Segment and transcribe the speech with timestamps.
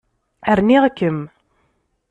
[0.57, 1.19] Rniɣ-kem.